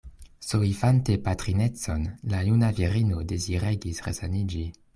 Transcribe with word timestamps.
Soifante 0.39 1.15
patrinecon, 1.25 2.01
la 2.31 2.41
juna 2.47 2.71
virino 2.79 3.21
deziregis 3.35 4.05
resaniĝi. 4.09 4.67